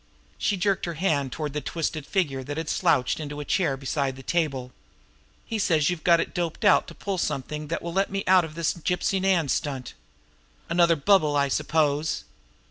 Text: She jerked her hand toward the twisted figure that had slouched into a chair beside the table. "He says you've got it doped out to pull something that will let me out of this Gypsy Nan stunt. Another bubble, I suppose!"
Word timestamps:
She 0.39 0.57
jerked 0.57 0.87
her 0.87 0.95
hand 0.95 1.31
toward 1.31 1.53
the 1.53 1.61
twisted 1.61 2.07
figure 2.07 2.43
that 2.45 2.57
had 2.57 2.69
slouched 2.69 3.19
into 3.19 3.39
a 3.39 3.45
chair 3.45 3.77
beside 3.77 4.15
the 4.15 4.23
table. 4.23 4.71
"He 5.45 5.59
says 5.59 5.91
you've 5.91 6.03
got 6.03 6.19
it 6.19 6.33
doped 6.33 6.65
out 6.65 6.87
to 6.87 6.95
pull 6.95 7.19
something 7.19 7.67
that 7.67 7.83
will 7.83 7.93
let 7.93 8.09
me 8.09 8.23
out 8.25 8.43
of 8.43 8.55
this 8.55 8.73
Gypsy 8.73 9.21
Nan 9.21 9.47
stunt. 9.47 9.93
Another 10.69 10.95
bubble, 10.95 11.35
I 11.35 11.49
suppose!" 11.49 12.23